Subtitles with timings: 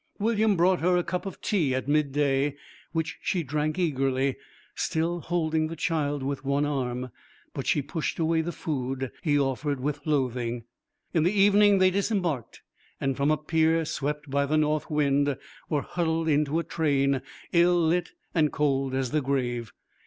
[0.17, 2.55] William brought her a cup of tea at mid day,
[2.91, 4.35] which she drank eagerly,
[4.73, 7.11] still holding the child with one arm,
[7.53, 10.63] but she pushed away the food he offered with loathing.
[11.13, 12.63] In the evening they disembarked,
[12.99, 15.37] and from a pier swept by the north wind
[15.69, 17.21] were huddled into a train,
[17.53, 19.71] ill lit and cold as the grave.